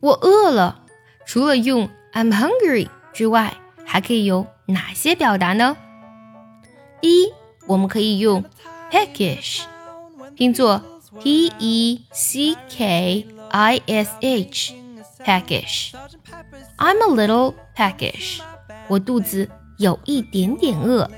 [0.00, 0.82] 我饿了。
[1.24, 5.76] 除了用 I'm hungry 之外，还可以有哪些表达呢？
[7.00, 7.32] 一，
[7.66, 8.44] 我们可以用
[8.90, 9.62] peckish，
[10.34, 10.82] 拼作
[11.20, 15.92] p e c k i s h，peckish。
[16.78, 18.40] I'm a little peckish，
[18.88, 21.10] 我肚子有一点点饿。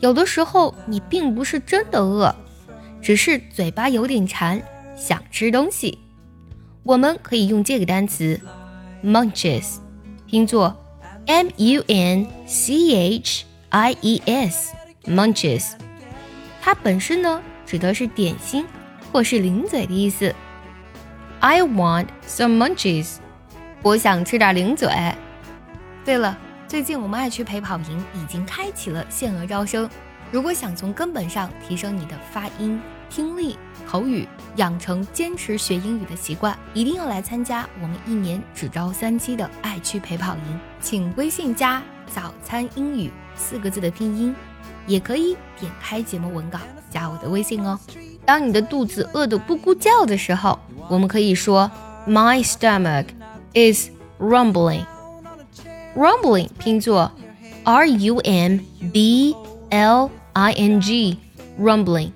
[0.00, 2.34] 有的时候你并不是真的饿，
[3.00, 4.62] 只是嘴巴有点馋，
[4.94, 5.98] 想吃东西。
[6.84, 8.38] 我们可以用这个单词
[9.02, 9.76] munches，
[10.26, 10.76] 拼作
[11.24, 15.72] m u n c h i e s，munches。
[16.60, 18.66] 它本身呢，指的是点心
[19.10, 20.34] 或是零嘴的意思。
[21.40, 23.16] I want some munches，
[23.82, 24.88] 我想吃点零嘴。
[26.04, 26.38] 对了。
[26.66, 29.88] 最近我们爱趣陪跑营已经开启了限额招生，
[30.32, 32.80] 如果想从根本上提升你的发音、
[33.14, 33.56] 听力、
[33.88, 40.60] 口语，养成坚持学英语的习惯，一定要来参加我们一年只招三期的爱趣陪跑营。
[40.80, 41.80] 请微信加
[42.12, 44.34] “早餐英语”四个字的拼音，
[44.88, 46.58] 也可以点开节目文稿
[46.90, 47.78] 加我的微信哦。
[48.26, 51.70] 当你的肚子饿得咕咕叫的时候，我们可以说
[52.08, 53.06] “My stomach
[53.52, 54.84] is rumbling”。
[55.94, 57.12] rumbling 拼作
[57.62, 58.58] r u m
[58.92, 59.36] b
[59.70, 62.10] l i n g，rumbling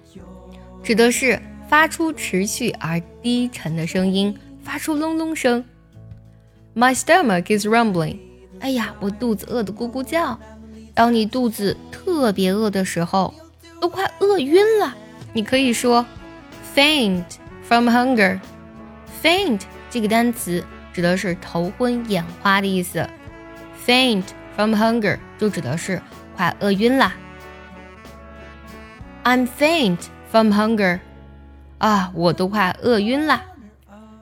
[0.83, 5.65] 指的是发出持续而低沉的声音，发出隆隆声。
[6.75, 8.19] My stomach is rumbling。
[8.61, 10.39] 哎呀，我肚子饿得咕咕叫。
[10.95, 13.33] 当你肚子特别饿的时候，
[13.81, 14.97] 都快饿晕了，
[15.33, 16.05] 你可以说
[16.75, 17.25] faint
[17.63, 18.41] from hunger。
[19.23, 23.09] faint 这个单词指的是头昏眼花的意思。
[23.87, 24.25] Faint
[24.57, 26.03] from hunger 就指的是
[26.37, 27.15] 快饿晕啦。
[29.25, 29.99] I'm faint
[30.31, 31.01] from hunger，
[31.79, 33.43] 啊，我都快饿晕啦。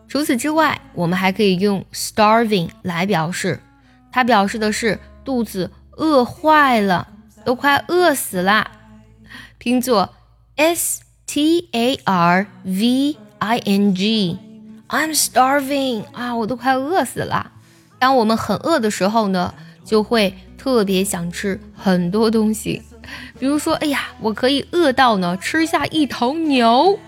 [0.09, 3.61] 除此之外，我们还可以用 starving 来表示，
[4.13, 7.09] 它表示的是肚子饿坏了，
[7.45, 8.71] 都快饿死啦。
[9.59, 10.15] 拼作
[10.55, 17.51] s t a r v i n g，I'm starving，啊，我都快饿死了。
[17.99, 19.53] 当我们很饿的时候呢，
[19.85, 22.83] 就会特别想吃很多东西，
[23.39, 26.99] 比如说，哎呀，我可以饿到呢吃下一头牛。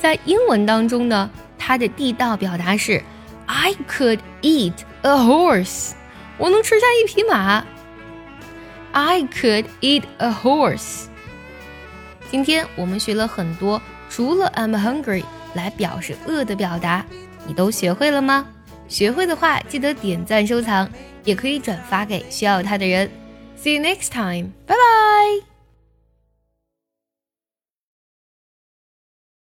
[0.00, 1.28] 在英文当中呢，
[1.58, 3.02] 它的地道表达是
[3.46, 5.92] I could eat a horse，
[6.36, 7.64] 我能吃下一匹马。
[8.92, 11.06] I could eat a horse。
[12.30, 15.24] 今天我们学了很多除了 I'm hungry
[15.54, 17.04] 来表示饿的表达，
[17.46, 18.46] 你都学会了吗？
[18.88, 20.88] 学会的话，记得点赞收藏，
[21.24, 23.10] 也可以转发给需要它的人。
[23.62, 25.07] See you next time，拜拜。
[25.18, 25.57] bye